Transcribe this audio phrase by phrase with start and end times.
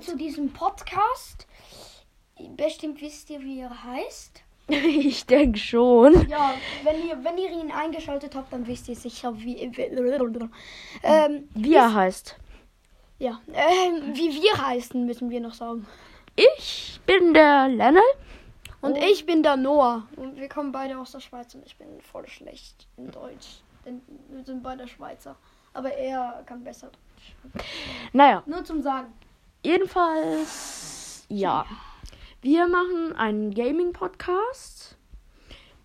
[0.00, 0.04] gefreut.
[0.04, 1.46] zu diesem Podcast.
[2.56, 4.42] Bestimmt wisst ihr, wie er heißt.
[4.68, 6.28] ich denke schon.
[6.28, 6.54] Ja,
[6.84, 9.56] wenn ihr, wenn ihr ihn eingeschaltet habt, dann wisst ihr sicher, wie.
[11.02, 12.36] Ähm, Wie er heißt.
[13.18, 15.86] ja, ähm, wie wir heißen, müssen wir noch sagen.
[16.36, 18.02] Ich bin der Lennel.
[18.80, 20.06] Und ich bin der Noah.
[20.16, 23.62] Und wir kommen beide aus der Schweiz und ich bin voll schlecht in Deutsch.
[23.84, 25.36] Denn wir sind beide Schweizer.
[25.72, 27.62] Aber er kann besser Deutsch.
[28.12, 29.12] Naja, Nur zum Sagen.
[29.64, 31.66] Jedenfalls, ja.
[32.40, 34.96] Wir machen einen Gaming-Podcast.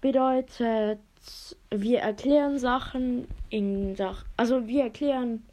[0.02, 1.00] Bedeutet,
[1.72, 5.46] wir erklären Sachen in Sach also wir erklären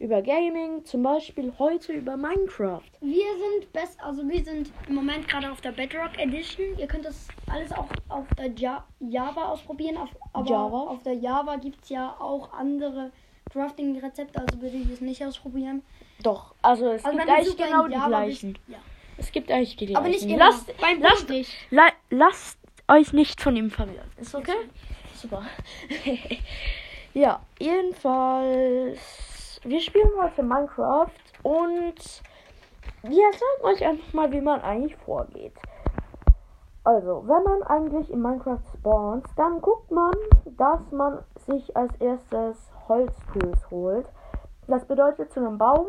[0.00, 2.80] über Gaming, zum Beispiel heute über Minecraft.
[3.02, 6.78] Wir sind best, also wir sind im Moment gerade auf der Bedrock Edition.
[6.78, 9.98] Ihr könnt das alles auch auf der ja Java ausprobieren.
[9.98, 10.78] Auf, aber Java?
[10.84, 13.12] auf der Java gibt es ja auch andere
[13.52, 15.82] Crafting-Rezepte, also würde ich es nicht ausprobieren.
[16.22, 18.52] Doch, also es Also gibt eigentlich genau die gleichen.
[18.54, 18.78] Bist, ja.
[19.16, 19.98] Es gibt eigentlich die gleichen.
[19.98, 20.38] Aber nicht immer.
[20.38, 21.28] Lasst, Beim lasst,
[21.70, 22.58] la, lasst
[22.88, 24.10] euch nicht von ihm verwirren.
[24.18, 24.68] Ist okay?
[25.14, 25.42] Super.
[27.14, 28.98] ja, jedenfalls,
[29.62, 31.10] wir spielen heute Minecraft
[31.42, 32.22] und
[33.02, 35.54] wir sagen euch einfach mal, wie man eigentlich vorgeht.
[36.84, 40.14] Also, wenn man eigentlich in Minecraft spawnt, dann guckt man,
[40.56, 42.56] dass man sich als erstes
[42.88, 44.06] Holztools holt.
[44.66, 45.86] Das bedeutet zu einem Baum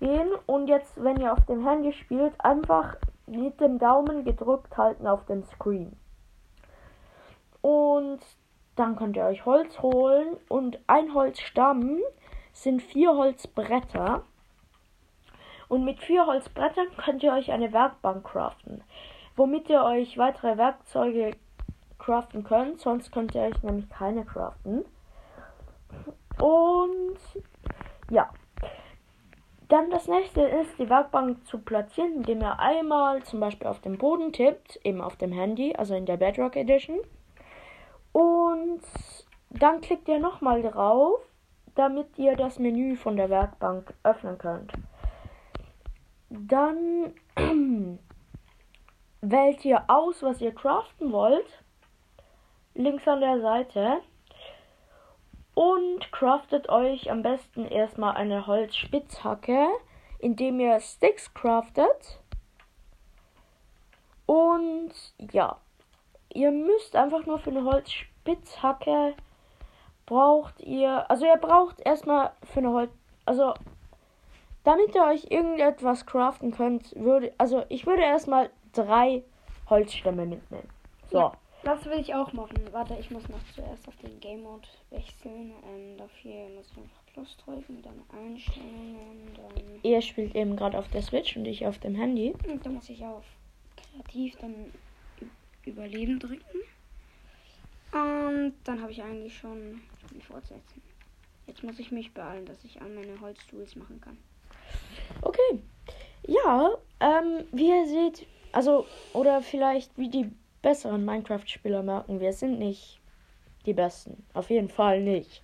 [0.00, 5.06] gehen und jetzt, wenn ihr auf dem Handy spielt, einfach mit dem Daumen gedrückt halten
[5.06, 5.96] auf dem Screen.
[7.62, 8.20] Und
[8.76, 12.00] dann könnt ihr euch Holz holen und ein Holzstamm
[12.52, 14.22] sind vier Holzbretter.
[15.68, 18.82] Und mit vier Holzbrettern könnt ihr euch eine Werkbank craften,
[19.36, 21.36] womit ihr euch weitere Werkzeuge
[21.98, 24.84] craften könnt, sonst könnt ihr euch nämlich keine craften.
[26.38, 27.18] Und
[28.10, 28.28] ja,
[29.68, 33.98] dann das nächste ist, die Werkbank zu platzieren, indem ihr einmal zum Beispiel auf den
[33.98, 37.00] Boden tippt, eben auf dem Handy, also in der Bedrock Edition.
[38.12, 38.82] Und
[39.50, 41.20] dann klickt ihr nochmal drauf,
[41.74, 44.72] damit ihr das Menü von der Werkbank öffnen könnt.
[46.28, 47.14] Dann
[49.20, 51.64] wählt ihr aus, was ihr craften wollt,
[52.74, 54.00] links an der Seite.
[55.54, 59.68] Und craftet euch am besten erstmal eine Holzspitzhacke,
[60.18, 62.20] indem ihr Sticks craftet.
[64.26, 64.92] Und
[65.32, 65.58] ja,
[66.32, 69.14] ihr müsst einfach nur für eine Holzspitzhacke
[70.06, 72.90] braucht ihr, also ihr braucht erstmal für eine Holz,
[73.24, 73.54] also
[74.64, 79.22] damit ihr euch irgendetwas craften könnt, würde, also ich würde erstmal drei
[79.68, 80.68] Holzstämme mitnehmen.
[81.10, 81.18] So.
[81.18, 81.32] Ja.
[81.64, 82.58] Das will ich auch machen.
[82.72, 85.52] Warte, ich muss noch zuerst auf den Game Mode wechseln.
[85.66, 89.80] Ähm, dafür muss ich einfach Plus drücken, dann Einstellungen, dann.
[89.82, 92.34] Ihr spielt eben gerade auf der Switch und ich auf dem Handy.
[92.46, 93.24] Und dann muss ich auf
[93.76, 94.72] Kreativ, dann
[95.64, 96.60] Überleben drücken.
[97.92, 100.82] Und dann habe ich eigentlich schon Spiel fortsetzen.
[101.46, 104.18] Jetzt muss ich mich beeilen, dass ich all meine Holztools machen kann.
[105.22, 105.62] Okay.
[106.26, 106.70] Ja,
[107.00, 110.30] ähm, wie ihr seht, also, oder vielleicht wie die
[110.64, 112.98] besseren Minecraft-Spieler merken, wir sind nicht
[113.66, 114.24] die Besten.
[114.34, 115.42] Auf jeden Fall nicht.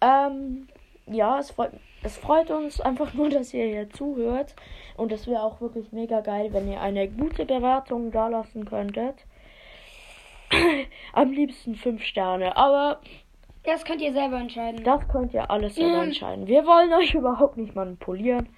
[0.00, 0.66] Ähm,
[1.06, 1.70] ja, es freut,
[2.02, 4.56] es freut uns einfach nur, dass ihr hier zuhört.
[4.96, 9.14] Und es wäre auch wirklich mega geil, wenn ihr eine gute Bewertung da lassen könntet.
[11.12, 12.56] Am liebsten 5 Sterne.
[12.56, 13.00] Aber
[13.64, 14.82] Das könnt ihr selber entscheiden.
[14.84, 16.04] das könnt ihr alles selber Mhm.
[16.08, 16.46] entscheiden.
[16.46, 18.48] Wir wollen euch überhaupt nicht manipulieren.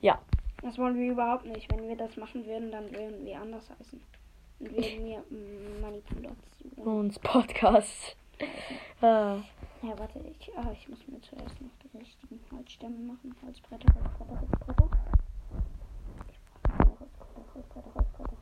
[0.00, 0.18] Ja.
[0.62, 1.70] Das wollen wir überhaupt nicht.
[1.72, 4.00] Wenn wir das machen würden, dann würden wir anders heißen.
[4.60, 6.84] Und würden wir mm, Manipulation.
[6.84, 8.16] uns Podcast.
[9.00, 9.36] Äh,
[9.84, 13.36] Ja, warte, ich, ah, ich muss mir zuerst noch die richtigen Holzstämme machen.
[13.44, 14.90] Holzbretter, Holzbretter, Holzbretter.
[16.78, 18.36] Holzbretter, Holzbretter, Holzbretter.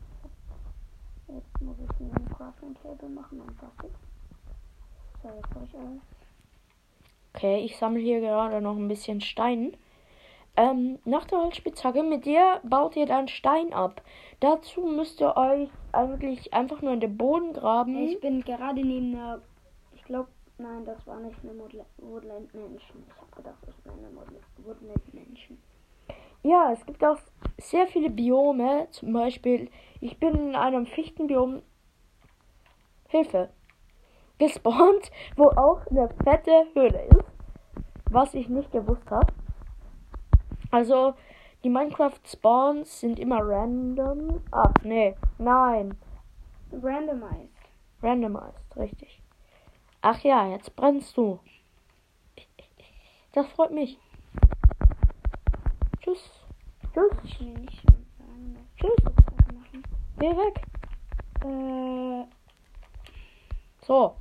[1.26, 3.90] Jetzt muss ich mir ein Crafting Table machen und Plastik.
[5.20, 6.02] So, jetzt habe ich alles.
[7.34, 9.76] okay, ich sammle hier gerade noch ein bisschen Stein.
[10.54, 14.02] Ähm, nach der Holzspitzhacke, mit der baut ihr dann Stein ab.
[14.40, 17.96] Dazu müsst ihr euch eigentlich einfach nur in den Boden graben.
[17.96, 19.40] Ich bin gerade neben einer.
[19.94, 20.28] Ich glaube,
[20.58, 23.04] nein, das war nicht eine Woodland Mansion.
[23.08, 24.14] Ich habe gedacht, das wäre eine
[24.66, 25.58] Woodland Mansion.
[26.42, 27.18] Ja, es gibt auch
[27.58, 28.88] sehr viele Biome.
[28.90, 29.70] Zum Beispiel,
[30.00, 31.62] ich bin in einem Fichtenbiom.
[33.08, 33.50] Hilfe.
[34.38, 37.24] Gespawnt, wo auch eine fette Höhle ist.
[38.10, 39.32] Was ich nicht gewusst habe.
[40.72, 41.14] Also,
[41.62, 44.42] die Minecraft-Spawns sind immer random.
[44.50, 45.14] Ach, nee.
[45.38, 45.96] Nein.
[46.72, 47.50] Randomized.
[48.02, 49.22] Randomized, richtig.
[50.00, 51.38] Ach ja, jetzt brennst du.
[53.32, 53.98] Das freut mich.
[56.00, 56.30] Tschüss.
[56.92, 57.12] Tschüss.
[57.22, 59.82] Ich will nicht schon sagen, dass Tschüss.
[60.18, 60.66] Geh weg.
[61.44, 62.26] Äh,
[63.86, 64.16] So.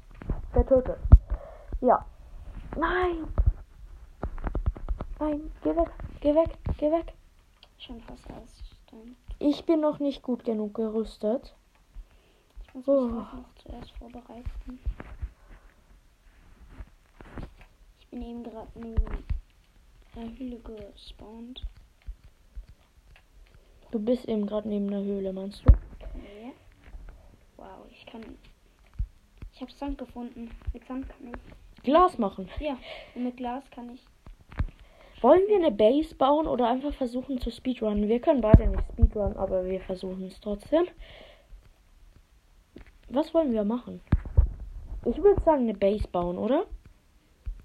[0.54, 0.98] Getötet.
[1.80, 2.06] Ja.
[2.78, 3.26] Nein.
[5.22, 5.52] Nein.
[5.62, 5.92] Geh weg.
[6.20, 6.58] Geh weg.
[6.80, 7.14] Geh weg.
[7.78, 9.16] schon fast alles Stein.
[9.38, 11.54] Ich bin noch nicht gut genug gerüstet.
[12.64, 13.02] Ich muss Oh.
[13.06, 14.80] mich noch zuerst vorbereiten.
[18.00, 19.24] Ich bin eben gerade neben
[20.16, 21.68] der Höhle gespawnt.
[23.92, 25.72] Du bist eben gerade neben der Höhle, meinst du?
[26.16, 26.54] Nee.
[27.58, 28.24] Wow, ich kann.
[29.54, 30.50] Ich habe Sand gefunden.
[30.74, 31.84] Mit Sand kann ich.
[31.84, 32.50] Glas machen.
[32.60, 32.76] Ja,
[33.14, 34.02] und mit Glas kann ich.
[35.22, 38.08] Wollen wir eine Base bauen oder einfach versuchen zu speedrunnen?
[38.10, 40.88] Wir können beide nicht speedrunnen, aber wir versuchen es trotzdem.
[43.10, 44.02] Was wollen wir machen?
[45.06, 46.66] Ich würde sagen eine Base bauen, oder?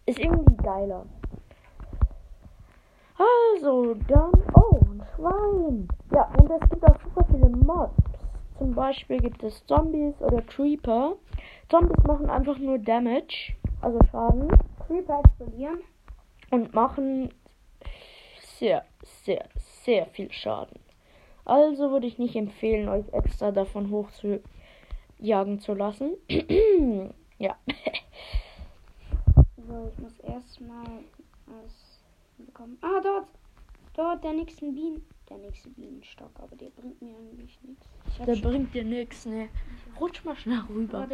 [0.04, 1.06] Ist irgendwie geiler.
[3.54, 4.32] Also, dann.
[4.54, 5.88] Oh, ein Schwein.
[6.12, 7.94] Ja, und es gibt auch super viele Mobs.
[8.58, 11.16] Zum Beispiel gibt es Zombies oder Creeper.
[11.70, 14.48] Zombies machen einfach nur Damage, also Schaden.
[14.86, 15.78] Creeper explodieren.
[16.50, 17.30] und machen
[18.58, 18.84] sehr,
[19.24, 19.48] sehr,
[19.84, 20.78] sehr viel Schaden.
[21.44, 24.40] Also würde ich nicht empfehlen, euch extra davon hoch zu
[25.18, 26.14] jagen zu lassen.
[27.38, 27.56] ja.
[29.56, 30.86] So, ich muss erstmal
[31.46, 32.00] alles
[32.38, 32.78] bekommen.
[32.82, 33.26] Ah, dort!
[33.94, 35.02] Dort, der nächste Bienen.
[35.30, 37.86] Der nächste Bienenstock, aber der bringt mir eigentlich nichts.
[38.26, 39.48] Der bringt dir nichts, ne?
[39.98, 41.08] Rutsch mal schnell rüber.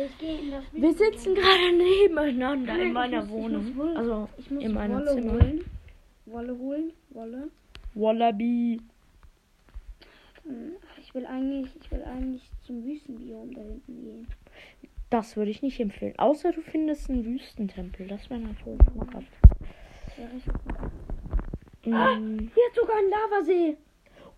[0.72, 3.96] Wir sitzen gerade nebeneinander Nein, in meiner Wohnung.
[3.96, 5.32] also Ich muss in meinem Zimmer.
[5.32, 5.64] holen.
[6.26, 6.92] Wolle holen.
[7.10, 7.50] Wolle.
[7.94, 8.80] Wallaby.
[10.44, 14.26] Hm, Ich will eigentlich, ich will eigentlich zum Wüstenbiom da hinten gehen.
[15.10, 16.18] Das würde ich nicht empfehlen.
[16.18, 18.06] Außer du findest einen Wüstentempel.
[18.06, 18.80] Das wäre natürlich
[20.32, 20.72] richtig gut.
[21.84, 22.38] Mm.
[22.38, 23.76] Hier ist sogar ein Lavasee.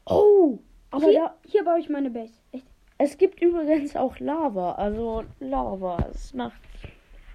[0.06, 0.58] Oh!
[0.90, 2.32] Aber hier, da, hier baue ich meine Base.
[2.52, 2.66] Echt?
[2.98, 6.08] Es gibt übrigens auch Lava, also Lava.
[6.10, 6.60] Es macht.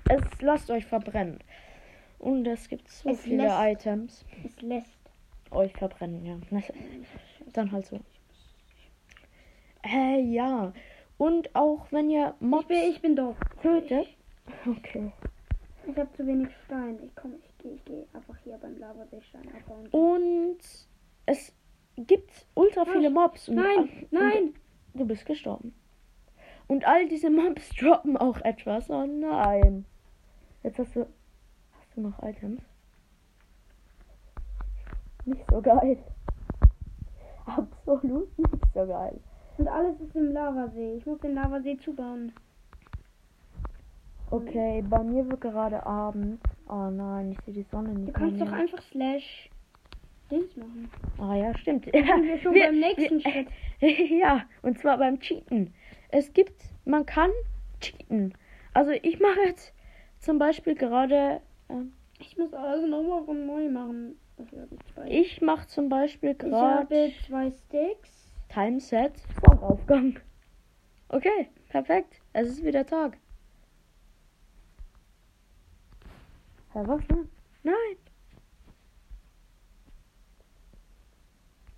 [0.09, 1.39] Es lasst euch verbrennen.
[2.19, 3.57] Und es gibt so Es viele lässt.
[3.59, 4.25] Items.
[4.45, 4.99] Es lässt.
[5.51, 6.37] Euch verbrennen, ja.
[7.53, 7.99] Dann halt so.
[9.83, 10.73] Äh, ja.
[11.17, 13.35] Und auch wenn ihr Ich Mobs bin, ich bin doof.
[13.61, 14.07] tötet.
[14.67, 15.11] Okay.
[15.87, 16.99] Ich habe zu wenig Stein.
[17.03, 19.87] Ich komme, ich gehe, ich gehe einfach hier beim Lavasee Stein abbauen.
[19.87, 20.59] Und
[21.25, 21.53] es
[21.97, 23.47] gibt ultra viele Mobs.
[23.47, 24.53] Nein, nein.
[24.93, 25.73] Du bist gestorben.
[26.67, 28.89] Und all diese Mobs droppen auch etwas.
[28.89, 29.85] Oh nein.
[30.63, 31.05] Jetzt hast du.
[31.95, 32.61] Du noch Items?
[35.25, 35.97] Nicht so geil.
[37.45, 39.19] Absolut nicht so geil.
[39.57, 40.95] Und alles ist im Lavasee.
[40.95, 42.31] Ich muss den Lavasee zubauen.
[44.31, 46.39] Okay, bei mir wird gerade Abend.
[46.69, 48.45] Oh nein, ich sehe die Sonne nicht Du kannst mehr.
[48.45, 49.49] doch einfach Slash
[50.29, 50.89] Dings machen.
[51.17, 51.85] Ah ja, stimmt.
[51.85, 53.47] Sind wir schon Wir- beim nächsten wir- Schritt.
[54.21, 55.73] ja, und zwar beim Cheaten.
[56.09, 57.31] Es gibt, man kann
[57.81, 58.33] cheaten.
[58.75, 59.73] Also ich mache jetzt
[60.19, 64.19] zum Beispiel gerade, ähm, Ich muss also nochmal von neu machen.
[65.05, 68.31] Ich mache zum Beispiel Ich gerade habe zwei Sticks.
[68.49, 69.13] Timeset
[69.43, 70.19] Sonnenaufgang.
[71.09, 72.21] Okay, perfekt.
[72.33, 73.17] Es ist wieder Tag.
[76.73, 77.29] Was denn?
[77.63, 77.75] Nein.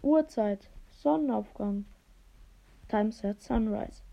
[0.01, 0.69] Uhrzeit.
[0.89, 1.86] Sonnenaufgang.
[2.88, 4.03] Timeset Sunrise.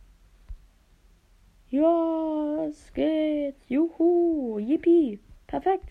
[1.68, 3.56] Ja, es geht.
[3.68, 4.58] Juhu.
[4.58, 5.20] Yippie.
[5.48, 5.88] Perfekt.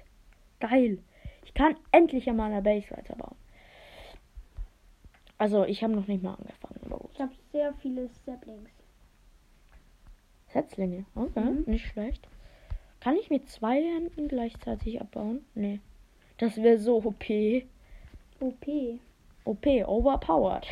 [0.62, 1.00] Geil.
[1.44, 3.36] Ich kann endlich an meiner Base weiterbauen.
[5.38, 7.12] Also, ich habe noch nicht mal angefangen, aber gut.
[7.14, 8.70] Ich habe sehr viele Saplings.
[10.48, 11.06] Setzlinge.
[11.14, 11.64] Okay, Mhm.
[11.68, 12.28] nicht schlecht.
[13.02, 15.46] Kann ich mit zwei Händen gleichzeitig abbauen?
[15.54, 15.80] Nee.
[16.38, 17.66] Das wäre so OP.
[18.40, 19.00] OP.
[19.46, 20.66] OP, overpowered.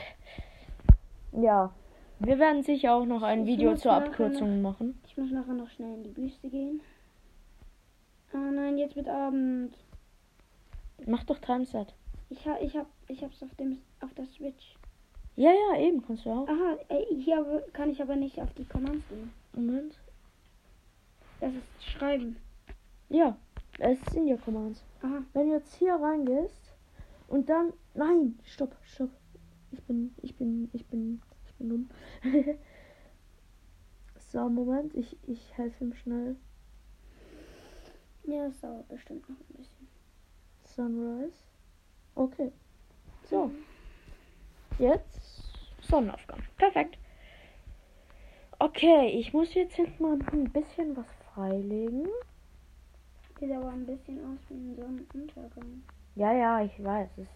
[1.31, 1.71] Ja.
[2.19, 4.99] Wir werden sicher auch noch ein Ich Video zur Abkürzung machen.
[5.07, 6.81] Ich muss nachher noch schnell in die Wüste gehen.
[8.35, 9.73] Oh nein, jetzt wird Abend.
[11.05, 11.95] Mach doch Timeset.
[12.29, 14.75] Ich ha, ich hab, ich hab's auf dem, auf der Switch.
[15.37, 16.47] Ja, ja, eben kannst du auch.
[16.47, 16.77] Aha,
[17.15, 19.31] hier kann ich aber nicht auf die Commands gehen.
[19.53, 19.97] Moment.
[21.39, 22.35] Das ist Schreiben.
[23.07, 23.37] Ja,
[23.79, 24.83] es sind ja Commands.
[25.01, 25.23] Aha.
[25.31, 26.73] Wenn du jetzt hier reingehst
[27.29, 27.71] und dann.
[27.93, 29.11] Nein, stopp, stopp.
[29.71, 31.89] Ich bin, ich bin, ich bin, ich bin dumm.
[34.19, 36.35] so, Moment, ich, ich helfe ihm schnell.
[38.27, 39.87] Ja, das dauert bestimmt noch ein bisschen.
[40.63, 41.37] Sunrise.
[42.15, 42.51] Okay.
[43.23, 43.51] So.
[44.79, 45.43] Jetzt
[45.81, 46.41] Sonnenaufgang.
[46.57, 46.97] Perfekt.
[48.59, 52.07] Okay, ich muss jetzt mal ein bisschen was freilegen.
[53.39, 55.83] Sieht aber ein bisschen aus wie ein Sonnenuntergang.
[56.15, 57.09] Ja, ja, ich weiß.
[57.17, 57.27] Es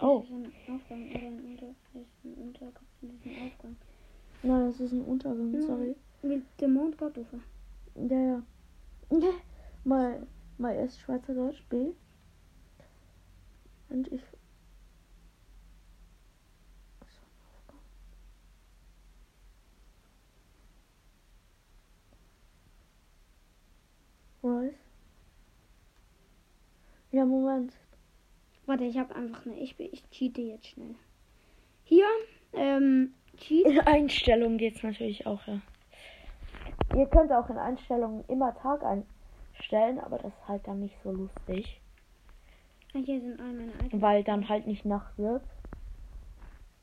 [0.00, 0.24] Oh,
[0.66, 2.86] Aufgang oder ein, Unter ist ein Untergang?
[3.02, 3.76] Ist ein Aufgang?
[4.42, 5.94] nein, das ist ein Untergang, sorry.
[6.22, 7.38] Wie der Mond Gottufer.
[7.94, 8.42] Ja, ja.
[9.84, 10.26] Mal,
[10.58, 11.92] mal erst Schweizerdeutsch, B.
[13.90, 14.22] Und ich.
[24.42, 24.74] Royce?
[27.12, 27.72] Ja, Moment.
[28.66, 29.58] Warte, ich habe einfach eine.
[29.60, 30.94] Ich, bin- ich cheate jetzt schnell.
[31.84, 32.06] Hier,
[32.54, 33.66] ähm, Cheat.
[33.66, 35.60] In Einstellungen geht's natürlich auch, ja.
[36.94, 41.12] Ihr könnt auch in Einstellungen immer Tag einstellen, aber das ist halt dann nicht so
[41.12, 41.80] lustig.
[42.92, 44.02] Hier sind all meine Items.
[44.02, 45.42] Weil dann halt nicht Nacht wird.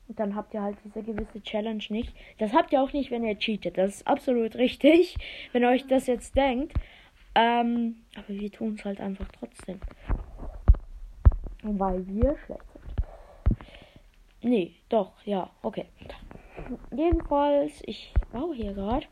[0.07, 2.15] Und dann habt ihr halt diese gewisse Challenge nicht.
[2.39, 3.77] Das habt ihr auch nicht, wenn ihr cheatet.
[3.77, 5.15] Das ist absolut richtig,
[5.51, 6.73] wenn ihr euch das jetzt denkt.
[7.35, 9.79] Ähm, aber wir tun es halt einfach trotzdem.
[11.61, 13.59] Weil wir schlecht sind.
[14.41, 15.85] Nee, doch, ja, okay.
[16.91, 19.05] Jedenfalls, ich baue hier gerade.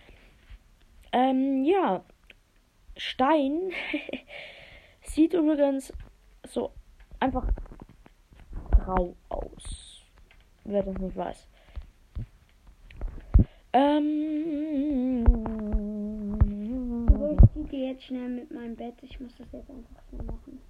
[1.18, 2.04] Ähm, ja.
[2.96, 3.72] Stein
[5.02, 5.92] sieht übrigens
[6.46, 6.70] so
[7.20, 7.48] einfach
[8.70, 10.04] grau aus.
[10.64, 11.48] Wer das nicht weiß.
[13.74, 15.26] Ähm.
[17.32, 18.94] Ich cheate jetzt schnell mit meinem Bett.
[19.02, 20.62] Ich muss das jetzt einfach schnell machen.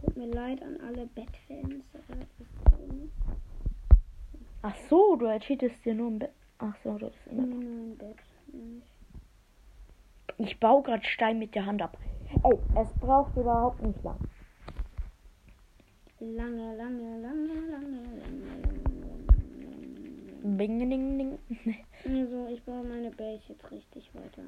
[0.00, 1.84] Tut mir leid an alle Bettfans.
[1.92, 3.08] so.
[4.62, 6.32] Ach so, du cheatest dir nur im Bett.
[6.58, 7.54] Ach so, das ist Nur immer.
[7.60, 8.16] ein Bett.
[10.38, 11.98] Ich baue gerade Stein mit der Hand ab.
[12.44, 14.18] Ey, es braucht überhaupt nicht lang.
[16.20, 18.38] Lange, lange, lange, lange, lange, lange,
[20.56, 21.18] Bing, ding, ding.
[21.18, 21.38] lange.
[22.04, 24.42] Also, ich baue meine Base jetzt richtig weiter.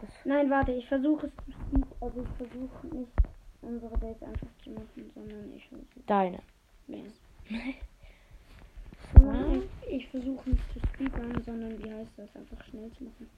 [0.00, 1.86] Das- Nein, warte, ich versuche es zu speed.
[2.00, 3.10] Also, ich versuche nicht
[3.62, 5.86] unsere Base einfach zu machen, sondern ich versuche.
[6.06, 6.38] Deine.
[6.88, 6.98] Ja.
[9.54, 13.30] Ich, ich versuche nicht zu speedrun, sondern wie heißt das, einfach schnell zu machen.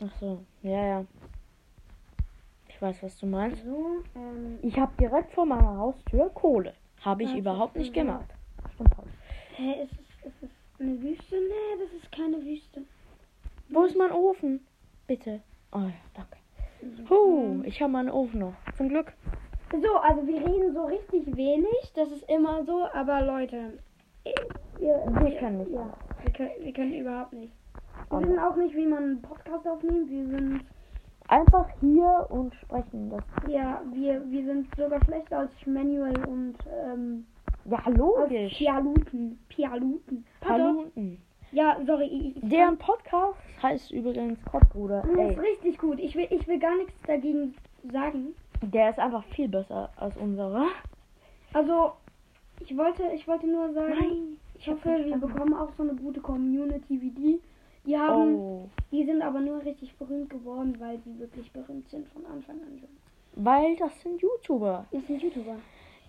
[0.00, 1.04] Ach so, ja, ja.
[2.68, 3.64] Ich weiß, was du meinst.
[3.64, 6.74] So, ähm, Ich habe direkt vor meiner Haustür Kohle.
[7.00, 8.26] Habe ich überhaupt nicht gemacht.
[8.74, 9.08] Stimmt halt.
[9.56, 10.50] hä, ist es, ist es
[10.80, 11.34] eine Wüste?
[11.36, 12.82] Nee, das ist keine Wüste.
[13.70, 14.60] Wo ist mein Ofen?
[15.06, 15.40] Bitte.
[15.72, 16.36] Oh ja, danke.
[17.10, 18.54] Huh, ich habe meinen Ofen noch.
[18.76, 19.12] Zum Glück.
[19.72, 23.78] So, also wir reden so richtig wenig, das ist immer so, aber Leute,
[24.78, 25.70] wir, Wir können nicht.
[25.72, 27.52] Ja, wir können, wir können überhaupt nicht.
[28.10, 30.10] Wir wissen auch nicht, wie man einen Podcast aufnimmt.
[30.10, 30.60] Wir sind,
[31.28, 33.10] Einfach hier und sprechen.
[33.10, 33.22] Das.
[33.48, 37.26] ja, wir, wir sind sogar schlechter als Manuel und ähm,
[37.66, 38.56] Ja, logisch.
[38.56, 39.38] Pialuten.
[39.50, 40.24] Pialuten.
[40.40, 40.76] Pardon.
[40.76, 41.22] Paluten.
[41.52, 45.02] Ja, sorry, ich, ich Deren Podcast heißt übrigens Kottbruder.
[45.02, 45.98] Das ist richtig gut.
[45.98, 47.54] Ich will, ich will gar nichts dagegen
[47.92, 48.34] sagen.
[48.62, 50.66] der ist einfach viel besser als unserer.
[51.52, 51.92] Also,
[52.60, 56.20] ich wollte, ich wollte nur sagen, ich hab hoffe, wir bekommen auch so eine gute
[56.20, 57.40] Community wie die.
[57.86, 58.68] Die haben, Oh.
[58.92, 62.78] die sind aber nur richtig berühmt geworden, weil sie wirklich berühmt sind von Anfang an
[62.78, 62.88] schon.
[63.44, 64.84] Weil das sind YouTuber.
[64.90, 65.56] Das sind YouTuber.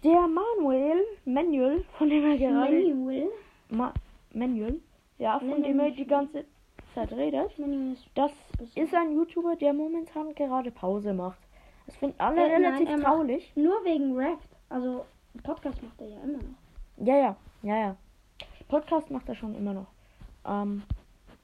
[0.04, 2.72] Der Manuel, Manuel, von dem er gerade.
[2.74, 3.30] Manuel.
[3.70, 3.94] Ma
[4.34, 4.82] Manuel,
[5.18, 6.46] ja, von Nenn dem er die ganze
[6.94, 7.58] Zeit redet.
[7.60, 8.06] Manuel ist.
[8.16, 8.32] Das
[8.76, 11.40] ist ein YouTuber, der momentan gerade Pause macht.
[11.86, 13.52] Das finden alle Äh, nein, relativ macht- traulich.
[13.56, 14.48] Nur wegen Raft.
[14.70, 15.06] Also,
[15.44, 17.06] Podcast macht er ja immer noch.
[17.08, 17.96] Ja, ja, ja, ja.
[18.68, 19.88] Podcast macht er schon immer noch.
[20.48, 20.84] Ähm,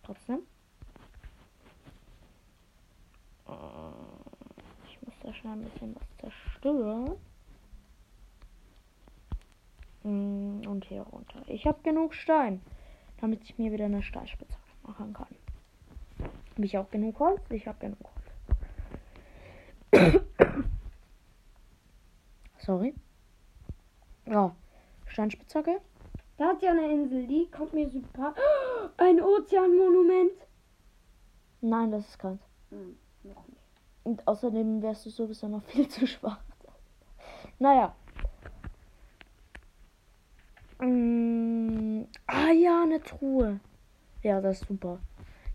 [0.05, 0.39] trotzdem.
[3.47, 3.51] Äh,
[4.87, 7.11] Ich muss da schnell ein bisschen was zerstören.
[10.03, 11.41] Mm, Und hier runter.
[11.47, 12.61] Ich habe genug Stein,
[13.21, 15.27] damit ich mir wieder eine Stahlspitzhacke machen kann.
[16.53, 17.41] Habe ich auch genug Holz?
[17.49, 17.99] Ich habe genug
[19.91, 20.23] Holz.
[22.59, 22.93] Sorry.
[24.25, 24.55] Ja,
[25.07, 25.81] Steinspitzhacke.
[26.37, 28.33] Da hat ja eine Insel, die kommt mir super.
[28.97, 30.33] Ein Ozeanmonument.
[31.61, 32.41] Nein, das ist keins.
[32.69, 33.61] Hm, noch nicht.
[34.03, 36.39] Und außerdem wärst du sowieso noch viel zu schwach.
[37.57, 37.95] Naja.
[40.79, 43.59] Mm, ah ja, eine Truhe.
[44.21, 44.99] Ja, das ist super.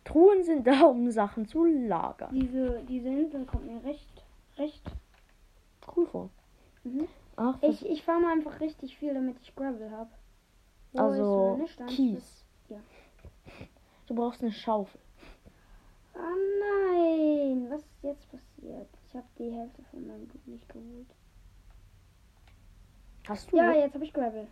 [0.05, 2.35] Truhen sind da, um Sachen zu lagern.
[2.35, 4.25] Diese, diese Insel kommt mir recht,
[4.57, 4.83] recht.
[5.95, 6.31] Cool vor.
[6.85, 7.07] Mhm.
[7.37, 10.11] Ach, Ich, ich farme einfach richtig viel, damit ich Gravel habe.
[10.95, 12.45] Also Kies.
[12.69, 12.81] Ja.
[14.07, 15.01] Du brauchst eine Schaufel.
[16.15, 18.89] Ah nein, was ist jetzt passiert?
[19.09, 21.15] Ich habe die Hälfte von meinem Blut nicht geholt.
[23.29, 23.57] Hast du?
[23.57, 24.49] Ja, jetzt habe ich Gravel.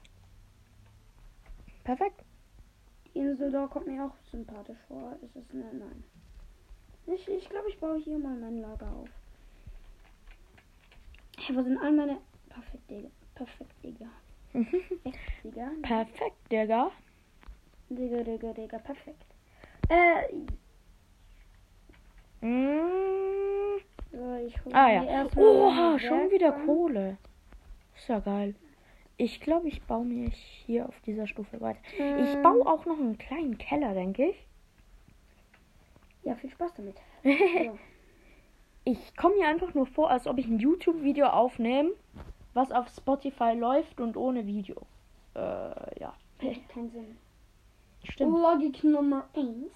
[1.84, 2.24] Perfekt.
[3.06, 5.16] Die Insel da kommt mir auch sympathisch vor.
[5.22, 5.72] Ist es eine?
[5.72, 6.04] Nein.
[7.06, 9.08] Ich glaube, ich, glaub, ich baue hier mal mein Lager auf.
[11.38, 12.20] Hä, wo sind all meine...
[12.50, 13.08] Perfekt, Digga.
[13.34, 14.06] Perfekt, Digga.
[15.04, 15.70] Echt, Digga?
[15.82, 16.90] Perfekt, Digga.
[17.90, 19.24] Digga, Digga, Digga, perfekt.
[19.88, 20.22] Äh,
[22.40, 23.80] Mm.
[24.12, 25.26] so, ich Ah ja.
[25.36, 26.52] Oha, schon wieder.
[26.52, 27.18] Kohle.
[27.96, 28.54] Ist ja geil.
[29.16, 31.80] Ich glaube, ich baue mir hier auf dieser Stufe weiter.
[31.98, 34.46] Ich Ähm, baue auch noch einen kleinen Keller, denke ich.
[36.22, 36.96] Ja, viel Spaß damit.
[38.84, 41.90] Ich komme mir einfach nur vor, als ob ich ein YouTube-Video aufnehme,
[42.58, 44.82] was auf Spotify läuft und ohne Video.
[45.34, 46.12] Äh, ja.
[46.40, 47.16] Keinen Sinn.
[48.02, 48.32] Stimmt.
[48.32, 49.70] Logik Nummer 1.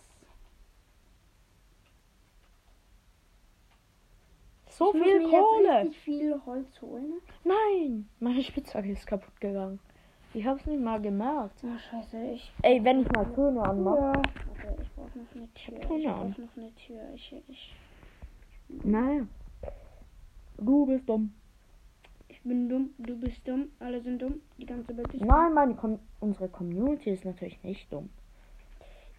[4.68, 5.68] So ich muss viel mir Kohle.
[5.68, 7.12] Jetzt richtig viel Holz holen.
[7.44, 9.78] Nein, meine Spitzhacke ist kaputt gegangen.
[10.34, 11.62] Ich hab's nicht mal gemerkt.
[11.62, 12.52] Oh, scheiße, ich.
[12.62, 13.98] Ey, wenn ich mal Töne anmache.
[13.98, 14.12] Ja.
[14.12, 15.98] Warte, ich brauche noch eine Tür.
[15.98, 16.30] Ich Ahnung.
[16.30, 17.02] brauche noch eine Tür.
[17.14, 17.74] Ich, ich,
[18.82, 19.26] Naja.
[20.56, 21.34] Du bist dumm.
[22.44, 25.74] Ich bin dumm, du bist dumm, alle sind dumm, die ganze Welt ist Nein, meine
[25.76, 28.08] Com unsere Community ist natürlich nicht dumm.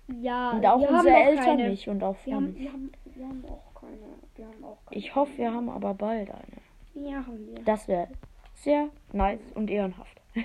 [0.07, 0.21] dumm.
[0.21, 1.69] Ja, Und auch wir haben unsere Eltern keine.
[1.69, 3.97] nicht und auch Wir haben, wir, haben, wir haben auch keine.
[4.35, 4.99] Wir haben auch keine.
[4.99, 7.07] Ich hoffe, wir haben aber bald eine.
[7.09, 7.63] Ja, haben wir.
[7.63, 8.09] Das wäre
[8.55, 10.19] sehr nice und ehrenhaft.
[10.35, 10.43] Ja,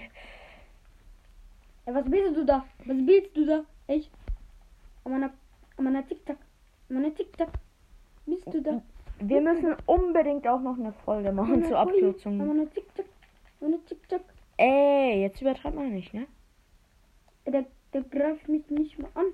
[1.94, 2.64] was willst du da?
[2.84, 3.64] Was willst du da?
[3.88, 4.10] Ich?
[5.04, 5.30] An meiner,
[5.76, 6.36] an meiner TikTok.
[6.90, 7.48] An meiner TikTok.
[8.26, 8.82] Bist du da?
[9.20, 12.68] Wir müssen unbedingt auch noch eine Folge machen zur Abkürzung.
[14.56, 16.26] Ey, jetzt übertreibt man nicht, ne?
[17.46, 19.26] Der, der greift mich nicht mal an.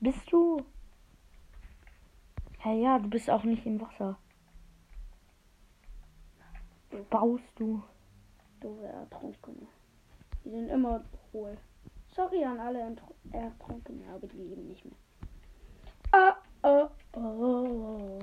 [0.00, 0.62] Bist du?
[2.64, 4.18] Ja, ja, du bist auch nicht im Wasser.
[7.10, 7.82] Baust du?
[8.60, 9.66] Du Ertrunkene.
[10.44, 11.56] Die sind immer hohl.
[12.14, 12.96] Sorry an alle
[13.32, 14.94] Ertrunkene, aber die leben nicht mehr.
[16.12, 18.18] Ah, oh, oh.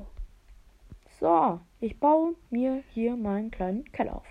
[1.19, 4.27] So, ich baue mir hier meinen kleinen Keller auf.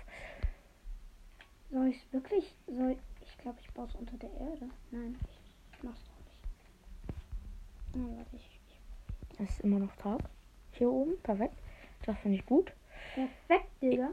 [1.71, 2.53] Soll ich es wirklich?
[2.67, 4.69] Soll ich glaube, ich baue es unter der Erde.
[4.91, 7.15] Nein, ich, ich mach's doch nicht.
[7.95, 9.39] Na, warte, ich, ich.
[9.39, 10.19] Es ist immer noch Tag.
[10.73, 11.55] Hier oben, perfekt.
[12.05, 12.71] Das finde ich gut.
[13.15, 14.11] Perfekt, Digga.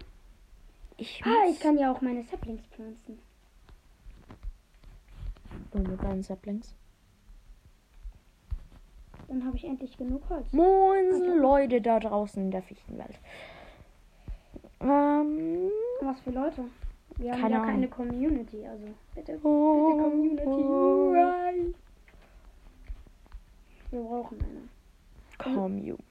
[0.97, 3.19] Ich Ah, muss ich kann ja auch meine Saplings pflanzen.
[5.73, 6.75] du mit deinen Saplings.
[9.29, 10.51] Dann habe ich endlich genug Holz.
[10.53, 13.19] Moin, Leute da draußen in der Fichtenwelt.
[14.81, 16.65] Ähm, Was für Leute?
[17.19, 17.75] Wir haben Keine ja Ahnung.
[17.75, 20.47] keine Community, also bitte, bitte oh, Community.
[20.47, 21.13] oh.
[23.91, 25.55] Wir brauchen eine.
[25.55, 26.03] Community.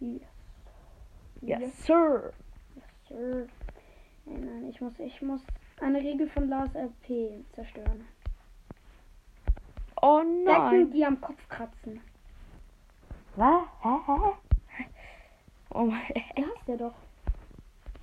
[0.00, 1.60] Yes.
[1.60, 2.32] Yes, sir.
[3.08, 3.46] Sir.
[4.24, 5.40] Nein, nein, ich muss, ich muss
[5.80, 8.04] eine Regel von Lars RP zerstören.
[10.00, 10.90] Oh nein.
[10.90, 12.00] die am Kopf kratzen.
[13.36, 13.62] Was?
[13.82, 13.88] Hä?
[14.06, 14.84] Hä?
[15.70, 16.02] Oh mein
[16.36, 16.94] Der hast ja doch.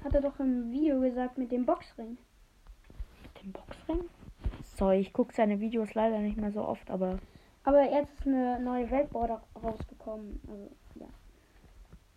[0.03, 2.17] Hat er doch im Video gesagt mit dem Boxring.
[3.23, 4.10] Mit dem Boxring?
[4.63, 7.17] Sorry, ich gucke seine Videos leider nicht mehr so oft, aber
[7.65, 10.39] Aber jetzt ist eine neue Weltborder rausgekommen.
[10.47, 11.08] Also, ja.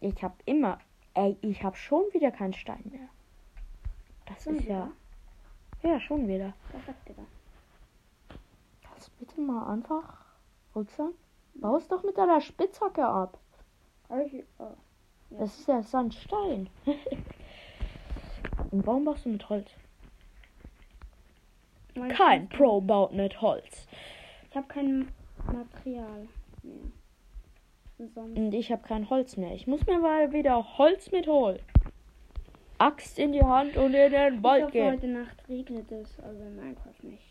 [0.00, 0.78] ich habe immer.
[1.14, 3.08] Ey, ich habe schon wieder keinen Stein mehr.
[4.26, 4.90] Das Schon ist ja.
[5.82, 6.52] Ja, schon wieder.
[6.70, 7.22] Perfekt, Digga.
[9.18, 10.24] Bitte mal einfach
[10.74, 11.12] rücksam?
[11.54, 13.38] Baust doch mit deiner Spitzhacke ab.
[14.24, 14.74] Ich, oh.
[15.30, 15.38] Ja.
[15.40, 16.70] Das ist ja Sandstein.
[18.70, 19.70] Und warum baust du mit Holz?
[21.94, 23.86] Weil ich Kein Pro baut mit Holz.
[24.50, 25.08] Ich habe kein
[25.46, 26.28] Material
[26.62, 28.08] mehr.
[28.14, 28.38] Sonst.
[28.38, 29.52] Und ich habe kein Holz mehr.
[29.54, 31.58] Ich muss mir mal wieder Holz mitholen.
[32.78, 34.92] Axt in die Hand und in den Ich Wald hoffe, gehen.
[34.92, 37.27] heute Nacht regnet es, also in Minecraft nicht.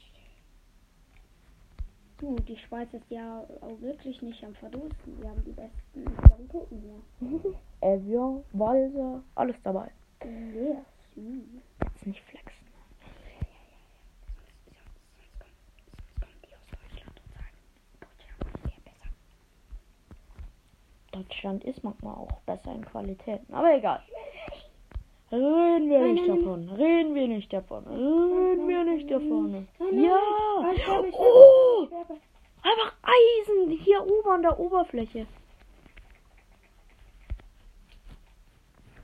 [2.20, 5.22] Du, die Schweiz ist ja auch wirklich nicht am Verdursten.
[5.22, 7.54] Wir haben die besten Qualitäten hier.
[7.82, 9.92] Evian, Walser, alles dabei.
[10.24, 10.78] Yes.
[11.16, 11.60] mm.
[11.84, 12.66] Jetzt nicht flexen.
[14.66, 17.58] Sonst kommen die aus Deutschland und sagen,
[18.02, 19.10] Deutschland ist ja besser.
[21.12, 23.54] Deutschland ist manchmal auch besser in Qualitäten.
[23.54, 24.02] Aber egal.
[25.32, 26.70] Reden wir nicht davon.
[26.70, 27.86] Reden wir nicht davon.
[27.88, 29.68] Reden wir nicht davon.
[29.92, 30.72] Ja.
[30.74, 32.14] ich sterbe, Oh, sterbe.
[32.64, 35.28] einfach Eisen hier oben an der Oberfläche.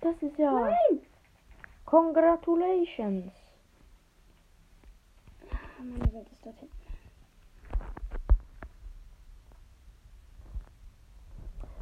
[0.01, 0.51] Das ist ja.
[0.51, 1.01] Nein!
[1.85, 3.31] Congratulations.
[5.51, 6.73] Ah, Meine Welt ist dort hinten.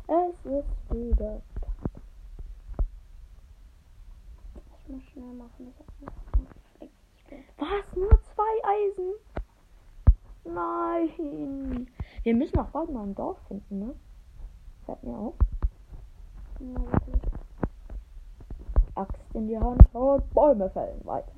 [0.07, 1.41] Es ist wieder.
[4.77, 5.73] Ich muss schnell machen.
[7.57, 7.95] Was?
[7.95, 9.13] Nur zwei Eisen?
[10.43, 11.87] Nein.
[12.23, 13.95] Wir müssen auch bald mal ein Dorf finden, ne?
[14.85, 15.35] Fällt mir auf.
[18.95, 21.31] Axt in die Hand und Bäume fällen weiter.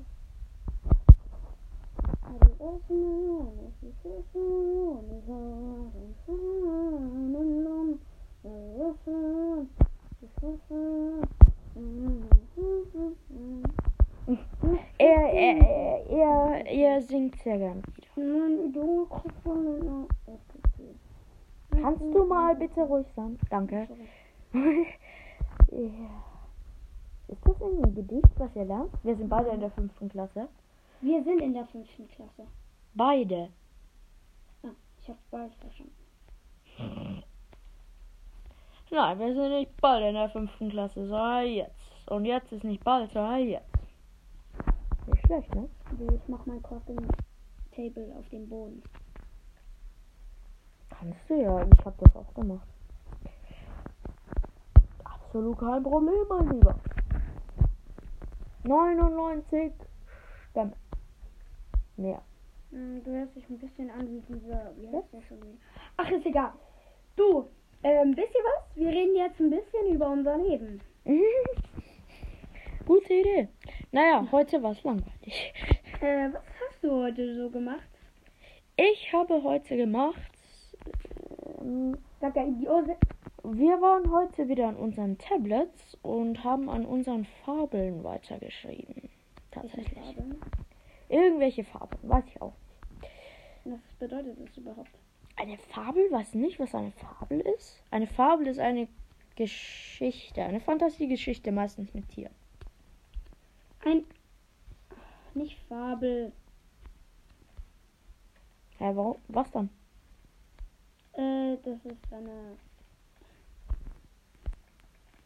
[14.97, 18.07] Er, er, er, er, er singt sehr gern wieder.
[21.81, 23.37] Kannst du mal bitte ruhig sein?
[23.49, 23.87] Danke.
[24.53, 26.23] ja.
[27.27, 28.91] Ist das ein Gedicht, was ihr lernt?
[29.03, 30.47] Wir sind beide in der fünften Klasse.
[31.01, 32.47] Wir sind in der fünften Klasse.
[32.93, 33.49] Beide.
[34.63, 34.69] Ah,
[35.01, 37.23] ich hab's bald verstanden.
[38.91, 42.07] Nein, wir sind nicht bald in der fünften Klasse, sondern jetzt.
[42.07, 43.65] Und jetzt ist nicht bald, sondern jetzt.
[45.07, 45.67] Nicht schlecht, ne?
[45.89, 46.99] Also ich mach mein Crafting
[47.75, 48.83] Table auf dem Boden.
[50.89, 52.67] Kannst du ja, ich hab das auch gemacht.
[55.03, 56.75] Absolut kein Problem, mein Lieber.
[58.63, 59.73] 99
[60.51, 60.73] Stämme.
[61.97, 62.21] Mehr.
[62.71, 64.71] Hm, Du hörst dich ein bisschen an wie dieser.
[64.77, 65.39] Wie heißt der schon?
[65.97, 66.53] Ach, ist egal.
[67.15, 67.47] Du,
[67.83, 68.75] ähm, wisst ihr was?
[68.75, 70.79] Wir reden jetzt ein bisschen über unser Leben.
[72.85, 73.47] Gute Idee.
[73.91, 75.53] Naja, heute war es langweilig.
[76.01, 76.43] Äh, was
[76.83, 77.87] du heute so gemacht?
[78.75, 80.31] Ich habe heute gemacht.
[81.61, 89.09] Ähm, wir waren heute wieder an unseren Tablets und haben an unseren Fabeln weitergeschrieben.
[89.51, 90.17] Tatsächlich.
[91.09, 92.53] Irgendwelche Fabeln, weiß ich auch.
[93.65, 94.89] Was bedeutet das überhaupt?
[95.35, 97.81] Eine Fabel, weiß nicht, was eine Fabel ist.
[97.91, 98.87] Eine Fabel ist eine
[99.35, 102.33] Geschichte, eine Fantasiegeschichte, meistens mit Tieren.
[103.85, 104.03] Ein.
[105.33, 106.31] Nicht Fabel.
[108.79, 109.15] Hä, warum?
[109.27, 109.69] Was dann?
[111.13, 112.57] Äh, das ist eine.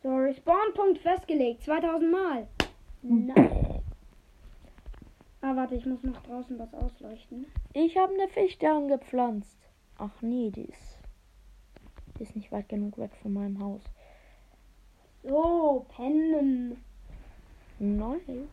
[0.04, 1.64] So, Respawn-Punkt festgelegt.
[1.64, 2.48] 2000 Mal.
[3.02, 3.82] Nein.
[5.42, 7.46] Ah, warte, ich muss noch draußen was ausleuchten.
[7.74, 9.58] Ich habe eine Fichte angepflanzt.
[9.98, 11.00] Ach nee, die ist,
[12.18, 13.82] die ist nicht weit genug weg von meinem Haus.
[15.24, 16.84] So, pennen.
[17.80, 18.48] Nice.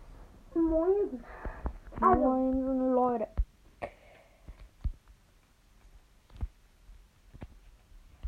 [0.55, 1.25] Moin.
[2.01, 3.29] Also- Moin, Leute.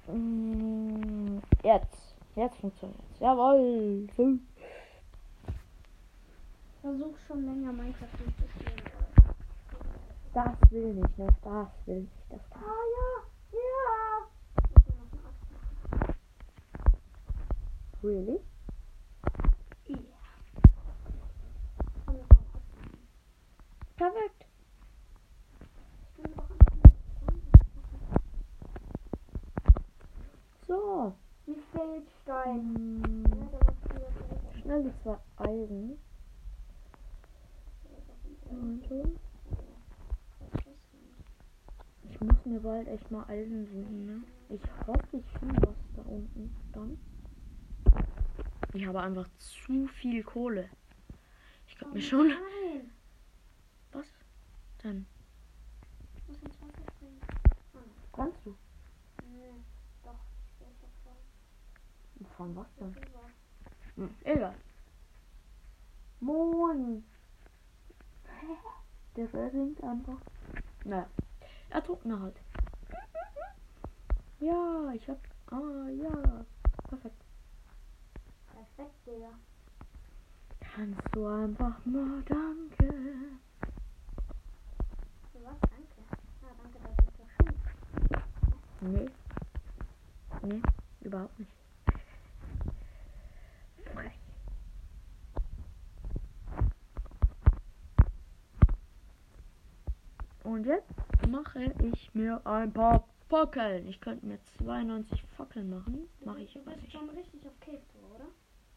[0.09, 2.15] Mm, Jetzt.
[2.37, 3.19] Jetzt funktioniert's.
[3.19, 4.07] Jawohl.
[4.17, 4.39] So.
[6.83, 8.83] Versuch schon länger Minecraft durchzuspielen.
[10.35, 11.27] Das will ich, ne?
[11.43, 12.11] Das will ich.
[12.29, 14.29] Das kann Ah ja, ja.
[18.03, 18.41] Really?
[19.89, 19.97] Ja.
[23.97, 24.36] Perfekt.
[30.67, 31.15] So.
[31.47, 33.25] Wie fehlt Stein?
[34.61, 35.99] Schnell die zwei Eisen.
[42.11, 44.23] Ich muss mir bald echt mal Eisen suchen, ne?
[44.49, 46.99] Ich hoffe, ich finde was da unten dann.
[48.73, 50.69] Ich habe einfach zu viel Kohle.
[51.67, 52.29] Ich glaube mir schon.
[52.29, 52.91] Nein.
[53.93, 54.07] Was
[54.79, 55.07] springen.
[58.13, 58.57] Kannst du?
[59.31, 59.53] Nee,
[60.05, 60.19] doch.
[60.47, 62.95] Ich will schon voll Von was denn?
[63.97, 64.55] Hm, egal.
[66.21, 67.05] Moin.
[69.17, 70.19] Der versinkt einfach.
[70.85, 71.09] Naja.
[71.71, 72.37] Er mir halt.
[74.41, 75.19] Ja, ich hab.
[75.51, 76.45] Ah, ja.
[76.89, 77.23] Perfekt.
[78.53, 79.33] Perfekt, Digga.
[80.75, 83.41] Kannst du einfach mal danke.
[85.33, 85.57] Für was?
[85.71, 86.03] Danke.
[86.43, 87.59] Ja, danke, das ist so schön.
[88.81, 89.11] Nee.
[90.43, 90.63] Nee,
[91.01, 91.56] überhaupt nicht.
[100.47, 100.95] Und jetzt
[101.29, 103.87] mache ich mir ein paar Fackeln.
[103.89, 106.09] Ich könnte mir 92 Fackeln machen.
[106.25, 106.93] Mache ich Du aber bist nicht.
[106.93, 108.27] schon richtig auf Cave Tour, oder?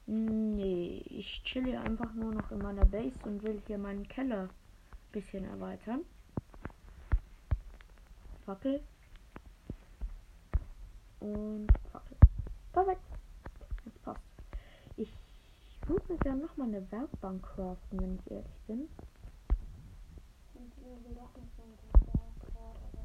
[0.08, 4.44] Nee, ich chill hier einfach nur noch in meiner Base und will hier meinen Keller
[4.46, 4.50] ein
[5.12, 6.02] bisschen erweitern.
[8.48, 8.82] Fackel.
[11.20, 12.18] Und Fackel.
[12.74, 13.02] Perfekt.
[13.86, 14.22] Jetzt passt.
[14.98, 15.14] Ich
[15.86, 18.88] würde mir gerne nochmal eine Werkbank craften, wenn ich ehrlich bin.
[20.56, 23.04] Und irgendwie doch nicht so ein guter Quad, aber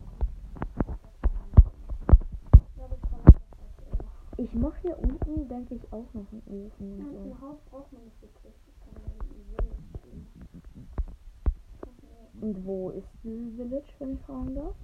[2.76, 6.42] Ja, das kann ich das auch Ich mache hier unten, denke ich, auch noch einen
[6.46, 7.18] Ofen und Ja, so.
[7.30, 8.54] ein Haus braucht man nicht wirklich.
[12.40, 14.74] Und wo ist dieses Village, wenn ich fragen darf?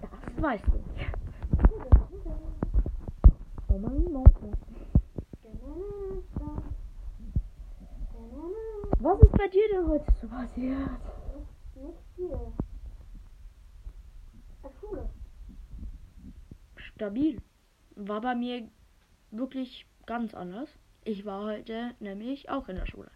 [0.00, 0.80] Das weißt du.
[3.68, 4.32] Oh mein Gott.
[8.98, 10.78] Was ist bei dir denn heute so passiert?
[11.74, 12.30] Nicht viel.
[14.62, 15.08] Äh, Schule.
[17.02, 17.42] Stabil.
[17.96, 18.70] War bei mir
[19.32, 20.68] wirklich ganz anders.
[21.02, 23.10] Ich war heute nämlich auch in der Schule.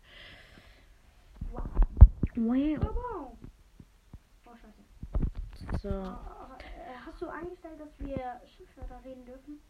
[1.52, 1.62] Wow.
[2.34, 2.80] Wow.
[2.82, 3.38] wow.
[4.44, 5.80] Oh, scheiße.
[5.82, 5.88] So.
[5.88, 9.60] Äh, Hast du eingestellt, dass wir Schimpfwörter reden dürfen?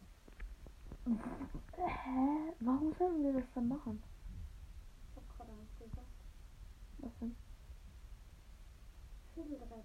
[1.77, 2.55] Hä?
[2.61, 4.03] Warum sollen wir das dann machen?
[5.11, 6.07] Ich hab gerade was gesagt.
[7.01, 7.37] Was denn?
[9.35, 9.85] Schädeldreck.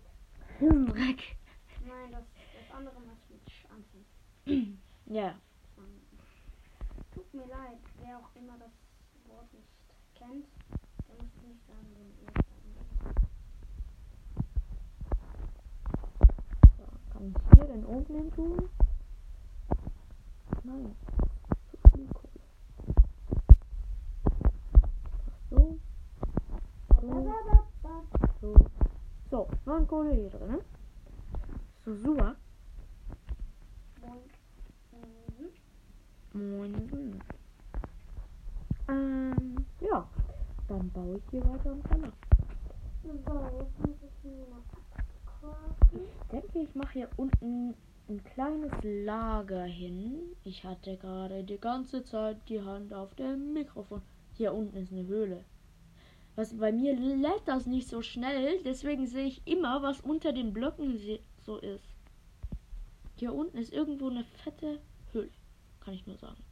[0.58, 1.36] Hirndreck.
[1.86, 3.11] Nein, das, das andere, anfängt.
[5.06, 5.36] Ja.
[7.14, 8.72] Tut mir leid, wer auch immer das
[9.28, 9.68] Wort nicht
[10.16, 10.46] kennt,
[11.08, 12.72] der muss es nicht sagen, wenn ihr es sagen.
[16.78, 18.70] So, kann ich hier den oben hin tun?
[20.64, 20.96] Nein.
[25.50, 25.78] So,
[28.40, 28.56] so.
[29.32, 29.48] So,
[29.88, 30.60] Kohle hier drin.
[31.86, 32.36] So, super.
[34.02, 34.20] Moin.
[34.92, 35.50] Mhm.
[36.34, 37.20] Moin.
[38.88, 40.08] Ähm, ja.
[40.70, 42.14] Dann baue ich hier weiter am Keller.
[45.92, 47.74] Ich denke, ich mache hier unten
[48.08, 50.36] ein kleines Lager hin.
[50.46, 54.02] Ich hatte gerade die ganze Zeit die Hand auf dem Mikrofon.
[54.38, 55.44] Hier unten ist eine Höhle.
[56.38, 60.54] Was bei mir lädt das nicht so schnell, deswegen sehe ich immer, was unter den
[60.54, 60.98] Blöcken
[61.42, 61.84] so ist.
[63.18, 64.80] Hier unten ist irgendwo eine fette
[65.12, 65.30] Höhle.
[65.84, 66.44] Kann ich nur sagen.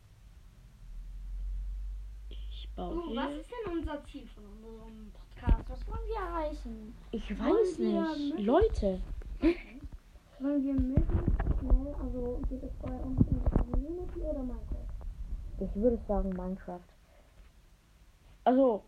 [2.29, 5.69] Ich baue Du, was ist denn unser Ziel von unserem Podcast?
[5.69, 6.95] Was wollen wir erreichen?
[7.11, 8.39] Ich wollen weiß wir nicht.
[8.45, 9.01] Leute.
[10.39, 14.87] Wollen wir möglichst schnell, also geht es bei uns in die Community oder Minecraft?
[15.59, 16.79] Ich würde sagen Minecraft.
[18.45, 18.83] Also,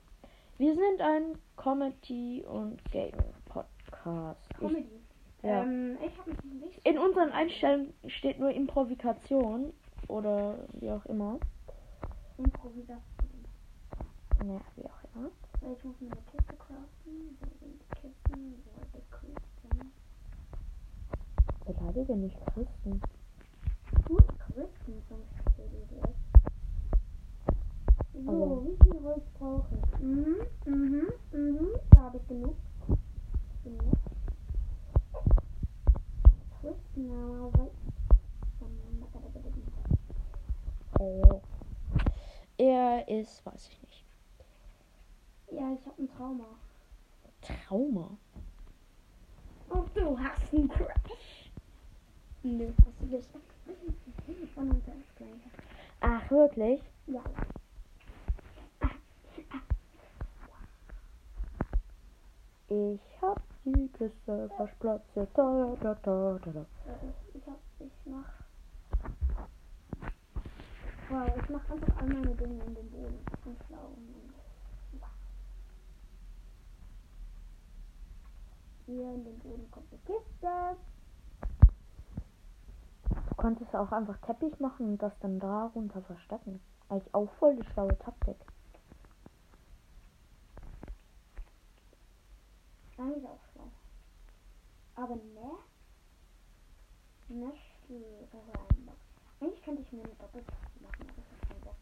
[0.57, 4.39] wir sind ein Comedy- und Gaming-Podcast.
[4.51, 4.87] Ich- Comedy.
[5.43, 5.63] Ja.
[5.63, 6.87] Ähm, ich habe mich nicht.
[6.87, 9.73] In unseren Einstellungen steht nur Improvisation
[10.11, 11.39] oder wie auch immer.
[12.37, 13.45] Improvisation.
[14.45, 15.29] Ja, wie auch immer.
[15.73, 17.37] Ich muss eine Kiste craften.
[17.39, 18.55] Wo sind die Kisten?
[18.65, 19.91] Wo ist die Kisten?
[21.65, 23.01] Beleidige nicht Christen.
[24.07, 26.17] Gut, Kisten zum Beispiel direkt.
[28.13, 29.99] So, Aber- wie viel Holz brauche ich?
[29.99, 30.37] Mhm.
[31.91, 32.55] Da habe ich genug.
[33.63, 33.97] Genug.
[36.59, 37.69] Kristen, aber weil.
[40.99, 41.41] Oh.
[43.31, 44.03] Ist, weiß ich nicht.
[45.51, 46.45] Ja, ich habe ein Trauma.
[47.41, 48.09] Trauma.
[49.69, 51.49] Oh, du hast einen Crash.
[52.43, 53.29] Nö, hast du nicht.
[54.53, 55.49] Von uns das gleiche.
[56.01, 56.81] Ach, wirklich?
[57.07, 57.23] Ja.
[62.67, 65.05] Ich hab die Kiste versplatzt.
[65.15, 66.59] Da, da, da, da, da.
[66.59, 66.65] Äh,
[67.33, 68.25] Ich hab, ich mach.
[71.09, 73.25] Wow, ich mach einfach all meine Dinge in den Boden.
[73.67, 73.87] Schlau.
[73.87, 75.09] Und wow.
[78.85, 80.77] Hier in den Boden kommt eine Kiste.
[83.29, 86.61] Du könntest auch einfach Teppich machen und das dann da runter verstecken.
[86.89, 88.37] Eigentlich auch voll die schlaue Taktik.
[92.97, 93.71] Eigentlich auch schlau.
[94.95, 95.51] Aber ne?
[97.29, 98.95] Nicht reinbock.
[99.39, 101.75] Eigentlich könnte ich mir eine Doppelkiste machen, aber ich hab keinen Bock.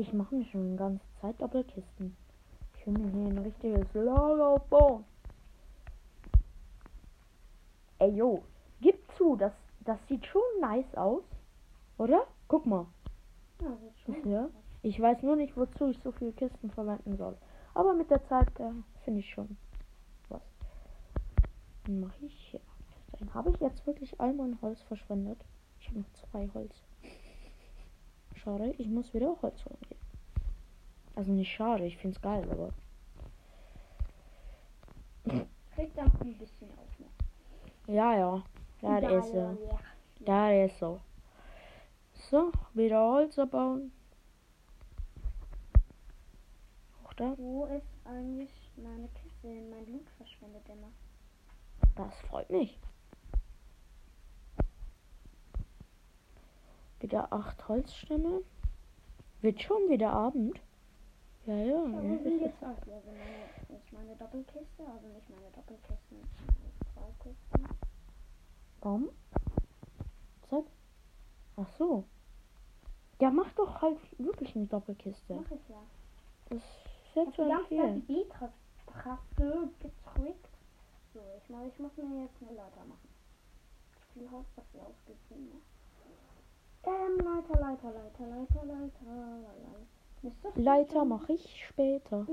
[0.00, 2.16] Ich, mache mir schon die ganze Zeit Doppelkisten.
[2.74, 5.04] Ich will mir hier ein richtiges Lager aufbauen.
[7.98, 8.42] Ey, yo,
[8.80, 11.22] gib zu, das, das sieht schon nice aus.
[11.98, 12.26] Oder?
[12.48, 12.86] Guck mal.
[13.60, 14.48] Ja, Ja.
[14.80, 17.36] Ich weiß nur nicht, wozu ich so viele Kisten verwenden soll.
[17.74, 18.70] Aber mit der Zeit äh,
[19.04, 19.58] finde ich schon
[20.30, 20.40] was.
[21.84, 22.60] Dann mache ich hier.
[23.18, 25.44] Dann habe ich jetzt wirklich all mein Holz verschwendet.
[25.78, 26.74] Ich habe noch zwei Holz.
[28.42, 29.98] Schade, ich muss wieder Holz holen gehen.
[31.14, 32.70] Also nicht schade, ich finde es geil, aber.
[35.74, 36.98] Kriegt dann ein bisschen auf.
[36.98, 37.94] Ne?
[37.94, 38.42] Ja, ja.
[38.80, 39.36] Ja, das ist so.
[39.36, 39.78] ja.
[40.20, 41.00] Das ist so.
[42.14, 43.92] So, wieder Holz abbauen.
[47.04, 47.34] Auch da.
[47.36, 49.48] Wo ist eigentlich meine Kiste?
[49.70, 50.90] Mein Blut verschwendet immer.
[51.94, 52.78] Das freut mich.
[57.00, 58.42] Wieder acht Holzstämme.
[59.40, 60.60] Wird schon wieder Abend.
[61.46, 61.62] Ja, ja.
[61.64, 62.52] Ja, ja, hier?
[62.60, 67.78] Also meine, ist meine Doppelkiste, also nicht meine Doppelkisten, meine zwei Kisten.
[68.82, 69.08] Warum?
[70.42, 70.64] Zeig.
[71.56, 72.04] Ach so.
[73.20, 75.34] Ja, mach doch halt wirklich eine Doppelkiste.
[75.34, 75.82] Mach ich ja.
[76.50, 76.64] Das ist
[77.10, 77.94] Ich habe Zeit viel.
[77.94, 78.52] die B-Taste
[79.78, 80.48] gedrückt.
[81.14, 83.08] So, ich, mach, ich muss mir jetzt eine Leiter machen.
[84.14, 85.62] Wie viel Holz dafür ausgegeben?
[86.84, 89.04] Ähm, Leiter, Leiter, Leiter, Leiter, Leiter,
[90.22, 90.60] Leiter.
[90.60, 92.26] Leiter mache ich später.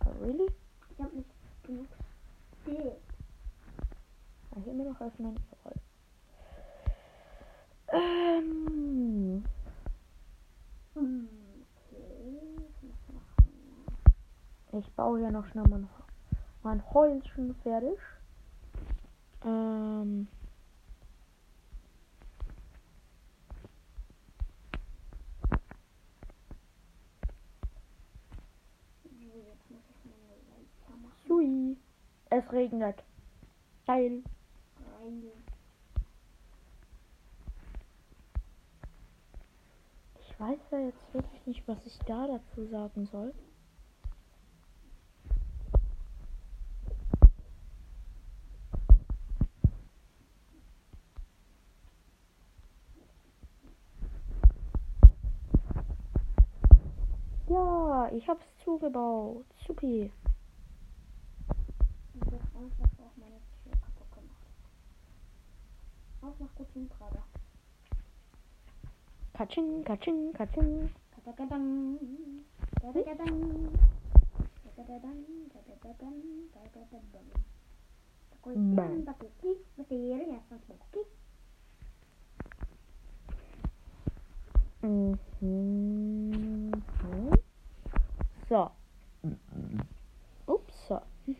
[0.00, 0.46] Ah, really?
[0.90, 1.30] Ich hab nicht
[1.64, 1.86] genug
[2.60, 2.92] Spiel.
[4.50, 5.38] Ah, hier immer noch öffnen.
[5.50, 5.74] Jawohl.
[7.92, 9.44] Ähm,
[10.94, 11.28] Hm,
[11.88, 12.38] okay,
[14.78, 15.64] ich baue hier noch schnell
[16.62, 17.98] mein, mein Häuschen fertig.
[19.44, 20.28] Ähm,
[31.28, 31.76] hui.
[32.30, 33.02] Es regnet.
[33.86, 34.22] Geil.
[40.20, 43.34] Ich weiß ja jetzt wirklich nicht, was ich da dazu sagen soll.
[57.48, 58.08] Ja,
[58.76, 59.44] ich hab's zugebaut.
[59.66, 60.10] Supi.
[62.14, 64.46] Und jetzt einfach auch meine Tür kaputt gemacht.
[66.22, 67.22] Auch noch gut Teamtrader.
[69.34, 70.90] Katsching, katsching, katsching.
[71.14, 71.98] Kadakadang.
[72.80, 73.68] Kadakadang.
[74.64, 75.24] Kadakadang.
[75.52, 76.22] Kadakadang.
[76.52, 77.30] Kadakadang.
[78.74, 79.04] Bang.
[79.06, 81.06] Takuki, masiri, yasan takuki.
[84.82, 85.92] Mhm.
[88.52, 88.70] So.
[90.46, 90.74] Ups.
[90.86, 91.00] So.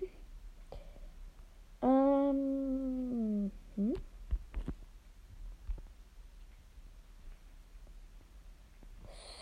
[1.83, 3.51] ähm.
[3.77, 3.92] hm.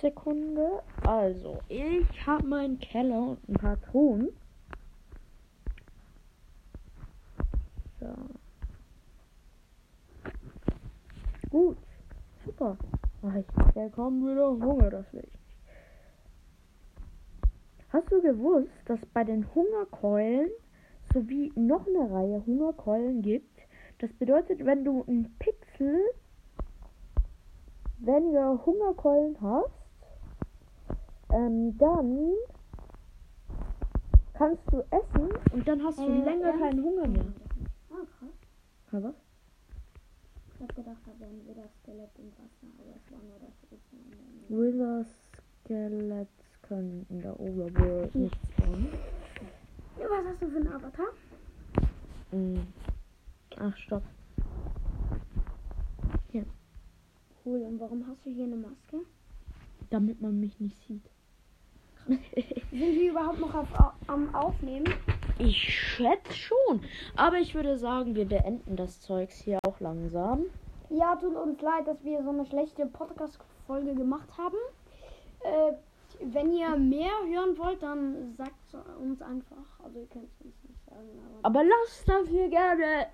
[0.01, 0.83] Sekunde.
[1.05, 4.31] Also, ich habe meinen Keller und ein paar Truhen.
[8.01, 8.17] So.
[11.51, 11.77] Gut.
[12.45, 12.77] Super.
[13.75, 15.40] Bekomme wieder Hunger, das will ich.
[17.93, 20.51] Hast du gewusst, dass bei den Hungerkeulen
[21.13, 23.61] sowie noch eine Reihe Hungerkeulen gibt?
[23.99, 26.01] Das bedeutet, wenn du ein Pixel
[27.99, 29.75] weniger Hungerkeulen hast,
[31.33, 32.33] ähm, dann
[34.35, 37.25] kannst du essen und dann hast du Äh, länger keinen Hunger mehr.
[37.91, 39.03] Ah, krass.
[39.03, 39.15] Was?
[40.55, 43.51] Ich hab gedacht, da wären wieder Skelett im Wasser, aber es war nur das.
[44.49, 45.05] Wither
[45.65, 46.40] Skeletts
[46.71, 48.89] können in der Overworld nicht spawnen.
[49.99, 51.07] Ja, was hast du für einen Avatar?
[52.31, 52.67] Mhm.
[53.59, 54.03] Ach, stopp.
[57.45, 58.99] Cool, und warum hast du hier eine Maske?
[59.89, 61.03] Damit man mich nicht sieht.
[62.07, 62.21] Sind
[62.71, 64.85] wir überhaupt noch auf, au- am Aufnehmen?
[65.39, 66.83] ich schätze schon.
[67.17, 70.45] Aber ich würde sagen, wir beenden das Zeugs hier auch langsam.
[70.91, 74.57] Ja, tut uns leid, dass wir so eine schlechte Podcast-Folge gemacht haben.
[75.43, 75.73] Äh,
[76.23, 78.55] wenn ihr mehr hören wollt, dann sagt
[79.01, 79.81] uns einfach.
[79.83, 81.09] Also ihr könnt es uns nicht sagen,
[81.43, 81.61] aber...
[81.61, 83.07] Aber lasst dafür gerne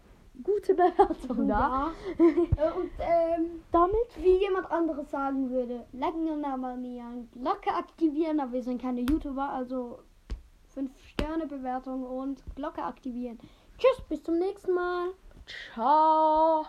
[0.42, 1.54] gute Bewertung da.
[1.54, 1.92] Ja.
[2.56, 8.52] Äh, und ähm, Damit wie jemand anderes sagen würde, liken und abonnieren, Glocke aktivieren, aber
[8.52, 9.98] wir sind keine YouTuber, also
[10.74, 13.38] 5 Sterne Bewertung und Glocke aktivieren.
[13.78, 15.08] Tschüss, bis zum nächsten Mal.
[15.46, 16.64] ciao.